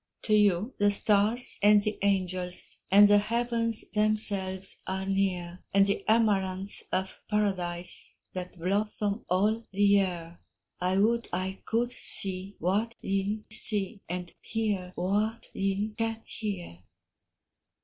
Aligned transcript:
To 0.23 0.33
you 0.33 0.73
the 0.79 0.89
stars 0.89 1.59
and 1.61 1.83
the 1.83 1.95
angels, 2.01 2.77
And 2.89 3.07
the 3.07 3.19
heavens 3.19 3.85
themselves 3.93 4.77
are 4.87 5.05
near, 5.05 5.63
And 5.75 5.85
the 5.85 6.03
amaranths 6.09 6.81
of 6.91 7.21
paradise, 7.29 8.17
That 8.33 8.57
blossom 8.57 9.23
all 9.29 9.63
the 9.71 9.83
year: 9.83 10.39
I 10.79 10.97
would 10.97 11.29
I 11.31 11.61
could 11.65 11.91
see 11.91 12.55
what 12.57 12.95
ye 13.01 13.43
see, 13.51 14.01
And 14.09 14.33
hear 14.41 14.91
what 14.95 15.47
ye 15.53 15.93
can 15.95 16.23
hear. 16.25 16.79